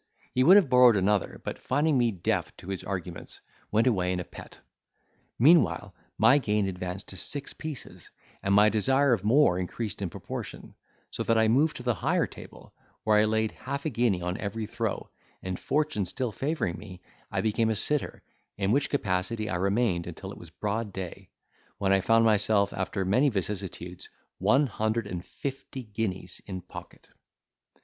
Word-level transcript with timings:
He 0.33 0.43
would 0.43 0.55
have 0.57 0.67
borrowed 0.67 0.95
another, 0.95 1.39
but 1.45 1.59
finding 1.59 1.95
me 1.95 2.09
deaf 2.09 2.57
to 2.57 2.69
his 2.69 2.83
arguments, 2.83 3.39
went 3.71 3.85
away 3.85 4.11
in 4.11 4.19
a 4.19 4.23
pet. 4.23 4.57
Meanwhile 5.37 5.93
my 6.17 6.39
gain 6.39 6.67
advanced 6.67 7.09
to 7.09 7.15
six 7.15 7.53
pieces, 7.53 8.09
and 8.41 8.55
my 8.55 8.67
desire 8.69 9.13
of 9.13 9.23
more 9.23 9.59
increased 9.59 10.01
in 10.01 10.09
proportion: 10.09 10.73
so 11.11 11.21
that 11.21 11.37
I 11.37 11.47
moved 11.47 11.77
to 11.77 11.83
the 11.83 11.93
higher 11.93 12.25
table, 12.25 12.73
where 13.03 13.17
I 13.19 13.25
laid 13.25 13.51
half 13.51 13.85
a 13.85 13.91
guinea 13.91 14.23
on 14.23 14.39
every 14.39 14.65
throw, 14.65 15.07
and 15.43 15.59
fortune 15.59 16.07
still 16.07 16.31
favouring 16.31 16.79
me, 16.79 16.99
I 17.29 17.41
became 17.41 17.69
a 17.69 17.75
sitter, 17.75 18.23
in 18.57 18.71
which 18.71 18.89
capacity 18.89 19.49
I 19.51 19.57
remained 19.57 20.07
until 20.07 20.31
it 20.31 20.37
was 20.39 20.49
broad 20.49 20.91
day; 20.91 21.29
when 21.77 21.93
I 21.93 22.01
found 22.01 22.25
myself, 22.25 22.73
after 22.73 23.05
many 23.05 23.29
vicissitudes, 23.29 24.09
one 24.39 24.65
hundred 24.65 25.05
and 25.05 25.23
fifty 25.23 25.83
guineas 25.83 26.41
in 26.47 26.61
pocket. 26.61 27.09